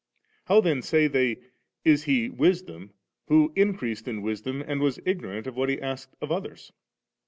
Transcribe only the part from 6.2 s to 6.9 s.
of others